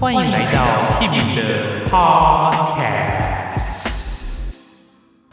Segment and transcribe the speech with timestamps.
[0.00, 3.04] 欢迎来到 Kimi 的 Podcast。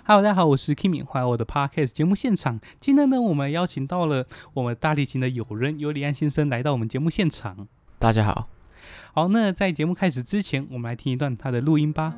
[0.05, 2.59] Hello，大家好，我是 Kimi，欢迎我的 Podcast 节目现场。
[2.79, 7.67] 今天呢，我们邀请到了我们大提琴的友人尤里安先生来到我们节目现场。
[7.97, 8.47] 大家好，
[9.13, 12.15] 好，那在节目开始之前，我们来听一段他的录音吧。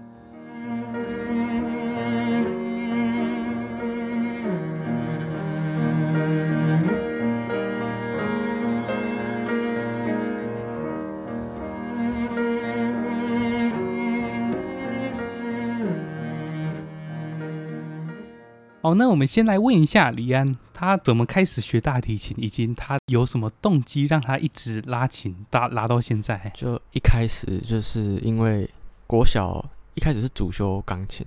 [18.84, 26.52] 好，那我们先来问一下李安，他怎么开始学大提琴，以及他有什么动机让他一直拉琴，拉拉到现在？
[26.54, 28.70] 就一开始就是因为
[29.08, 31.26] 国小一开始是主修钢琴，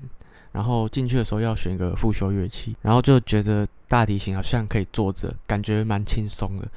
[0.53, 6.69] 然后进去的时候要选一个副修乐器，然后就觉得大提琴好像可以坐着，感觉蛮轻松的，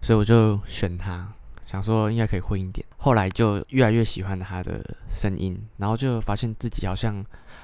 [0.00, 1.28] 所以我就选它，
[1.66, 2.82] 想说应该可以混一点。
[2.96, 4.82] 后来就越来越喜欢他的
[5.14, 7.22] 声音，然后就发现自己好像。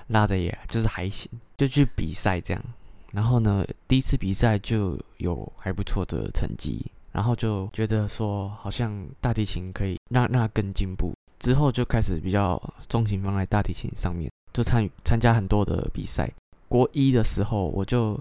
[0.09, 2.64] 拉的也就是还行，就去比赛这样，
[3.12, 16.31] 然后呢，第一次比赛就有还不错的成绩，然后就觉得说好像大提琴可以让让它更进步，之后就开始比较重心放在大提琴上面，就参与参加很多的比赛。
[16.69, 18.19] 国一的时候我就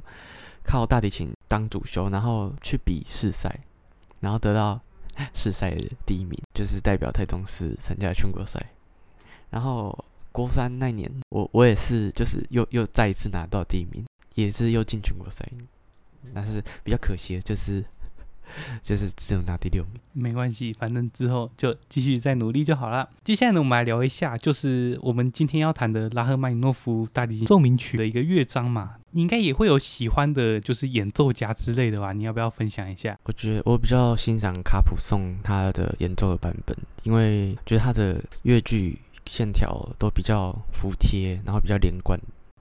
[0.63, 3.59] 靠大提琴当主修，然后去比试赛，
[4.19, 4.79] 然后得到
[5.33, 8.73] 试赛第一名，就是代表台中市参加全国赛，
[9.49, 9.97] 然后。
[10.37, 15.43] 国三那年，我我也是，就是又又再一次拿到第一名，也是又进全国赛，
[16.31, 17.83] 但是比较可惜的就是
[18.83, 19.99] 就是只有拿第六名。
[20.13, 23.09] 没关系，反正之后就继续再努力就好了。
[23.23, 28.97] 接下来呢，我们来聊一下，就是我们今天要谈的拉赫曼尼诺夫大提琴奏鸣曲的一个乐章嘛。
[29.09, 32.13] 你应该也会有喜欢的，就是演奏家之类的吧？
[32.13, 33.17] 你要不要分享一下？
[33.23, 38.99] 我觉得我比较欣赏卡普颂他的演奏的版本，因为觉得他的乐句。
[39.27, 42.19] 线条都比较服帖，然后比较连贯。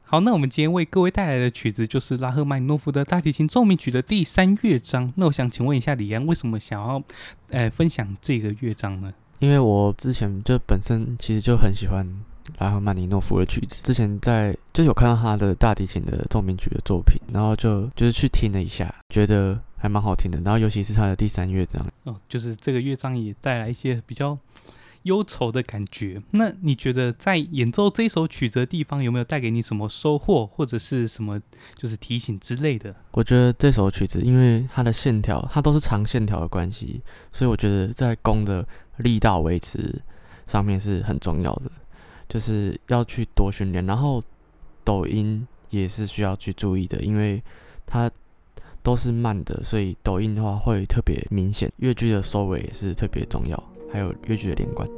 [0.09, 5.13] 好，那我们今天为各位带来的曲子就是拉赫曼尼诺夫的大提琴奏鸣曲的第三乐章。
[5.17, 7.03] 那我想请问一下李安，为什么想要
[7.49, 9.13] 呃分享这个乐章呢？
[9.41, 12.07] 因为我之前就本身其实就很喜欢
[12.59, 20.41] 拉赫曼尼诺夫的曲子，之前在就有看到他的大提琴的奏鸣曲的作品，然后就就是去听了一下，觉得还蛮好听的。
[20.45, 24.39] 然后尤其是他的第三乐章，哦，就是这个乐章也带来一些比较。
[25.07, 26.21] 忧愁的感觉。
[26.33, 31.41] 那你觉得在演奏这首曲子的地方，有没有带给你什么收获，或者是什么
[31.77, 32.95] 就是提醒之类的？
[33.13, 37.01] 我觉得这首曲子，因为它的线条，它都是长线条的关系，
[37.33, 38.67] 所以我觉得在弓的
[38.99, 40.03] 力道维持
[40.47, 41.71] 上面是很重要的，
[42.29, 43.87] 就是要去多训练。
[43.87, 44.23] 然后
[44.85, 47.43] 抖音也是需要去注意的，因为
[47.87, 48.11] 它
[48.83, 51.71] 都是慢的，所以抖音的话会特别明显。
[51.79, 53.61] 乐句的收尾也是特别重要。
[53.91, 54.89] 还有乐句的连贯。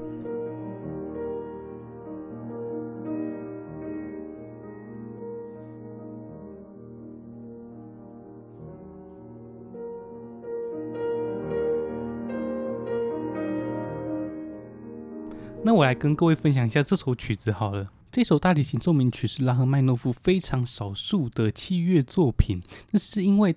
[15.61, 17.91] 那我来跟各位分享一下这首曲子好了。
[18.11, 22.63] 这首大提琴奏鸣曲是拉赫曼诺夫非常少数的器乐作品，
[22.93, 23.55] 那是因为。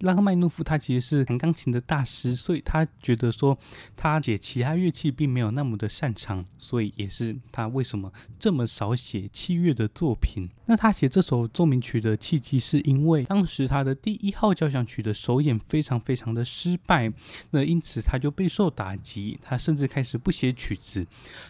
[0.00, 3.56] 拉赫曼诺夫他其实是弹钢琴的大师，所以他觉得说
[3.96, 10.48] 他写其他乐器并没有那么的擅长，所以也是他为什么这么少写器乐的作品。
[10.66, 17.12] 那他写这首奏鸣曲的契机是因为当时他的第一号交响曲的首演非常非常的失败，
[17.50, 21.06] 那因此他就备受打击，他甚至开始不写曲子。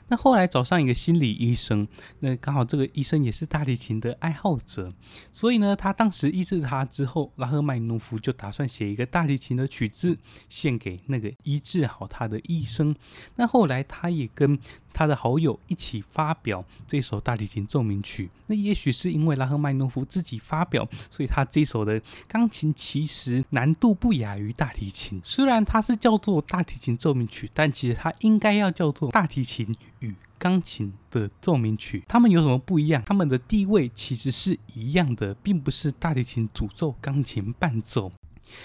[0.08, 1.86] 那后来找上一个心理医生，
[2.20, 4.92] 那刚好这个医生也是大提琴的爱好者，
[5.32, 10.16] 所以呢，他当时医治他之后，拉赫曼诺夫就打算写一个大提琴的曲子
[10.48, 12.94] 献给那个医治好他的医生。
[13.34, 14.56] 那后来他也跟
[14.92, 18.30] 他的好友一起发表这首大提琴奏鸣曲。
[18.46, 25.20] 那也许是因为拉赫曼诺夫自己发表，所以他这首的钢琴其实难度不亚于大提琴。
[25.24, 32.04] 虽然它是叫做大提琴奏鸣曲，但其实它应该要叫做大提琴与钢琴的奏鸣曲。
[32.06, 33.02] 它们有什么不一样？
[33.06, 38.12] 它们的地位其实是一样的，并不是大提琴主奏，钢琴伴奏。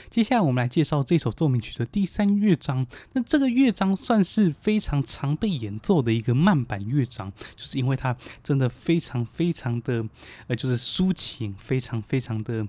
[0.09, 2.85] 接下来我们来介绍这首奏鸣曲的第三乐章。
[3.13, 10.05] 那这个乐章算是非常常被演奏的一个慢板乐章，就是因为它真的非常非常的
[10.47, 12.67] 呃，就是抒情，非常非常的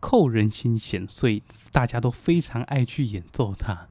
[0.00, 3.88] 扣人心弦，所以大家都非常爱去演奏它。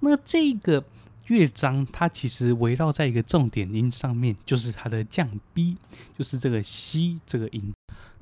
[0.00, 0.84] 那这个
[1.26, 5.76] 乐章它其实围绕在一个重点音上面，就是它的降 B，
[6.18, 7.72] 就是这个西这个音。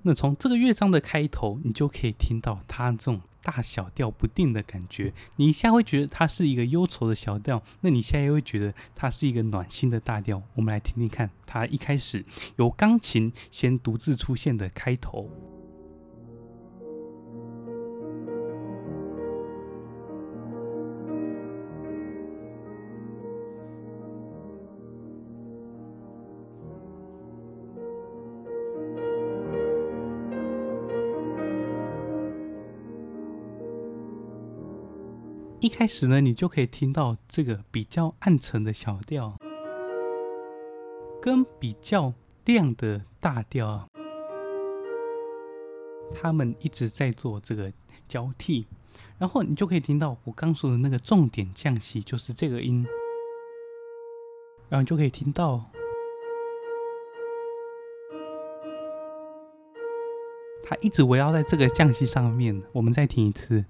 [0.02, 5.12] 那从这个乐章的开头，你就可以听到它这种大小调不定的感觉。
[5.37, 10.43] 你一下会觉得它是一个忧愁的小调，那你现在又会觉得它是一个暖心的大调。
[10.55, 12.25] 我们来听听看，它一开始
[12.56, 15.57] 由钢琴先独自出现的开头。
[35.60, 39.37] 一开始呢，你就可以听到这个比较暗沉的小调，
[41.20, 42.14] 跟比较
[42.44, 43.88] 亮的大调，
[46.14, 47.72] 他们一直在做这个
[48.06, 48.69] 交替，
[49.19, 52.87] 然后你就可以听到我刚说的那个重点降息，就是这个音，
[54.69, 55.64] 然后你就可以听到，
[60.62, 62.62] 它一直围绕在这个降息上面。
[62.72, 63.64] 我们再听一次。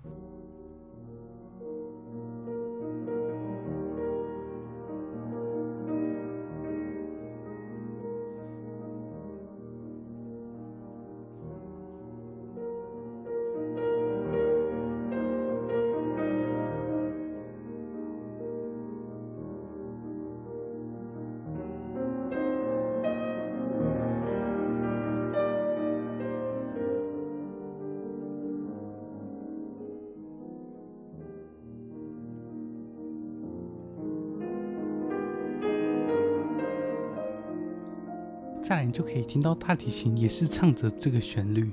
[38.68, 41.70] 再来，你就可以听到大提琴也是唱着这个旋律。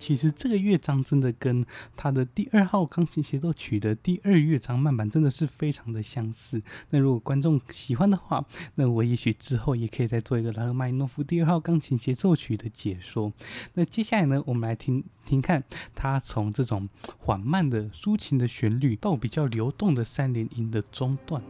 [0.00, 1.64] 其实这个乐章真的跟
[1.94, 6.62] 他的第二号钢琴协奏曲的第二乐章慢板真的是非常的相似。
[6.88, 8.44] 那如果观众喜欢的话，
[8.76, 13.30] 那我也许之后也可以再做一个拉赫曼诺夫第二号钢琴协奏曲的解说。
[13.74, 15.62] 那接下来呢，我们来听听看
[15.94, 16.88] 他从这种
[17.18, 21.42] 缓慢的抒情的旋律到比较流动的三连音的中段。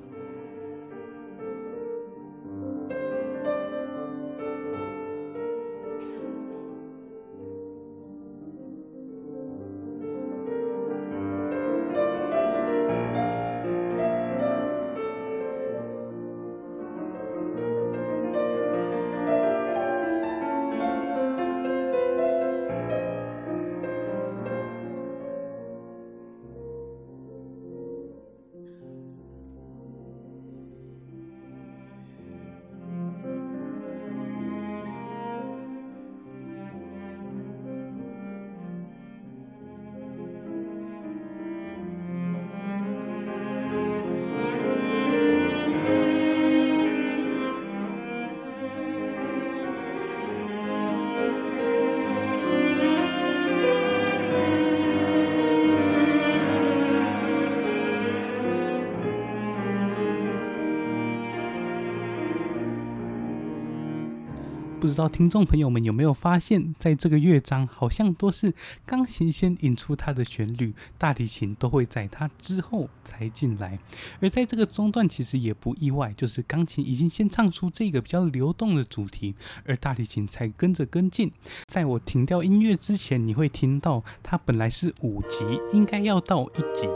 [64.90, 68.52] 不知道听众朋友们有没有发现，在这个乐章好像都是
[68.84, 73.78] 钢琴先引出它的旋律，大提琴都会在它之后才进来。
[74.18, 81.30] 而在这个中段其实也不意外，就是钢琴已经先唱出这个比较流动的主题，而大提琴才跟着跟进。
[81.68, 86.88] 在我停掉音乐之前，你会听到它本来是五级，应该要到一级，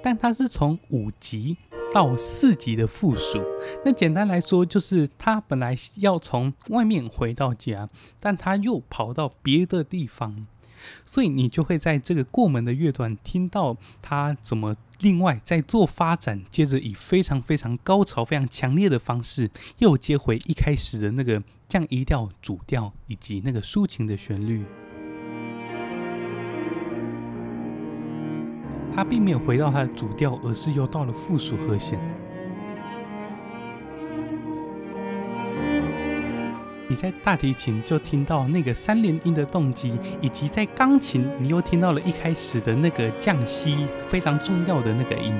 [0.00, 1.56] 但它是从五级。
[1.96, 3.42] 到四级的附属，
[3.82, 7.88] 那简单来说就是他本来要从外面回到家，
[8.20, 10.46] 但他又跑到别的地方，
[11.06, 24.66] 所以你就会在这个过门的乐段听到他怎么另外在做发展，接着以非常非常高潮、非常强烈的方式又接回一开始的那个降 E 调主调以及那个抒情的旋律。
[28.96, 32.00] 它并没有回到它的主调，而是又到了附属和弦。
[36.88, 45.34] 你在大提琴就听到那个三连音的动机，以及在钢琴你又听到了一开始的那个降西非常重要的那个音。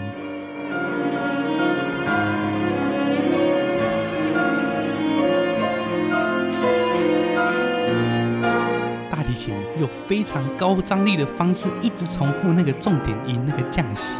[9.76, 14.18] 提琴用非常高张力的方式一直重复那个重点音，那个降息。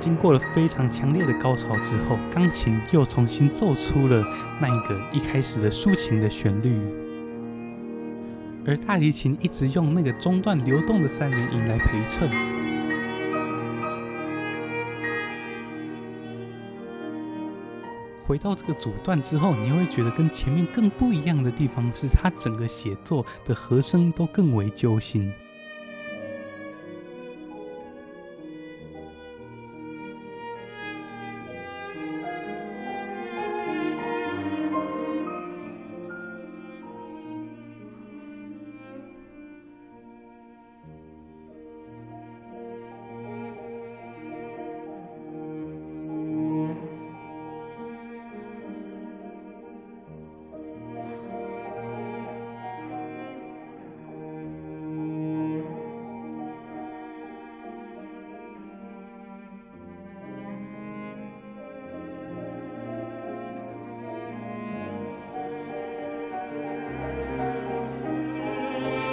[0.00, 4.24] 经过了非常强烈的高潮之后，钢琴又重新奏出了
[4.60, 6.76] 那一个一开始的抒情的旋律，
[8.64, 12.30] 而大提琴一直用那个中段流动的三连音来陪衬。
[18.24, 25.32] 回到这个主段之后，你会觉得跟前面更不一样的地方是，它整个写作的和声都更为揪心。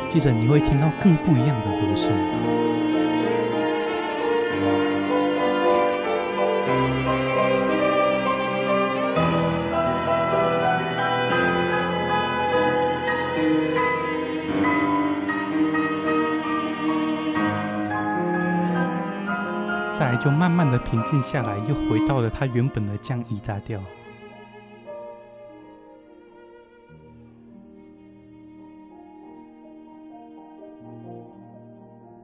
[0.10, 2.12] 接着你会听到更不一样的和声，
[19.96, 23.80] 再就慢慢的平静下来，又回到了它原本的降 E 大调。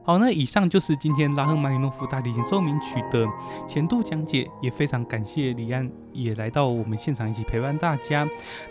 [0.06, 3.26] 好，那以上就是今天拉赫曼尼诺夫大提琴奏鸣曲的
[3.66, 8.24] 前度讲解，也非常感谢李安也来到我们现场一起陪伴大家。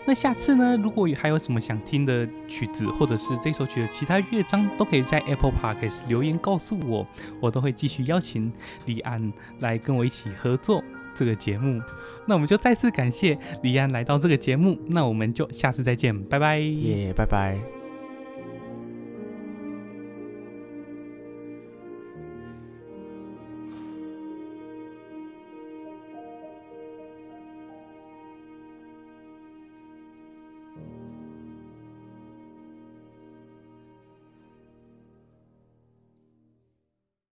[0.06, 7.06] 那下次呢，如果还有什么想听的曲子，或者是这首曲的其他乐章，都可以在 Apple Podcast 留言告诉我，
[7.38, 8.50] 我都会继续邀请
[8.86, 10.82] 李安来跟我一起合作
[11.14, 11.82] 这个节目。
[12.24, 17.75] 那我们就再次感谢李安来到这个节目，那我们就下次再见，拜拜，耶，拜拜。